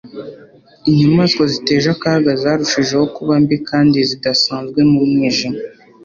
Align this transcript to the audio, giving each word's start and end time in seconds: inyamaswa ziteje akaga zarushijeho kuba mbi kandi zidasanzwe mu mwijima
inyamaswa 0.89 1.43
ziteje 1.53 1.87
akaga 1.95 2.31
zarushijeho 2.41 3.05
kuba 3.15 3.33
mbi 3.43 3.57
kandi 3.69 3.97
zidasanzwe 4.09 4.79
mu 4.91 5.01
mwijima 5.11 5.59